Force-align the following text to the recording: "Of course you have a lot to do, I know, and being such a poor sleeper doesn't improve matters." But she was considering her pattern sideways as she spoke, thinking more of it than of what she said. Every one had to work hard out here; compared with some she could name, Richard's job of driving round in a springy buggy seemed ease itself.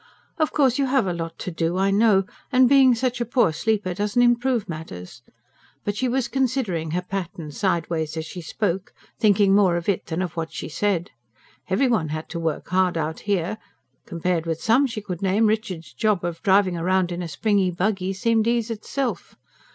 "Of 0.39 0.51
course 0.51 0.79
you 0.79 0.87
have 0.87 1.05
a 1.05 1.13
lot 1.13 1.37
to 1.37 1.51
do, 1.51 1.77
I 1.77 1.91
know, 1.91 2.23
and 2.51 2.67
being 2.67 2.95
such 2.95 3.21
a 3.21 3.23
poor 3.23 3.53
sleeper 3.53 3.93
doesn't 3.93 4.19
improve 4.23 4.67
matters." 4.67 5.21
But 5.85 5.95
she 5.95 6.07
was 6.07 6.27
considering 6.27 6.89
her 6.89 7.03
pattern 7.03 7.51
sideways 7.51 8.17
as 8.17 8.25
she 8.25 8.41
spoke, 8.41 8.93
thinking 9.19 9.53
more 9.53 9.77
of 9.77 9.87
it 9.87 10.07
than 10.07 10.23
of 10.23 10.35
what 10.35 10.51
she 10.51 10.69
said. 10.69 11.11
Every 11.69 11.87
one 11.87 12.07
had 12.09 12.29
to 12.29 12.39
work 12.39 12.67
hard 12.69 12.97
out 12.97 13.19
here; 13.19 13.59
compared 14.07 14.47
with 14.47 14.59
some 14.59 14.87
she 14.87 15.01
could 15.01 15.21
name, 15.21 15.45
Richard's 15.45 15.93
job 15.93 16.25
of 16.25 16.41
driving 16.41 16.73
round 16.77 17.11
in 17.11 17.21
a 17.21 17.27
springy 17.27 17.69
buggy 17.69 18.11
seemed 18.11 18.47
ease 18.47 18.71
itself. 18.71 19.35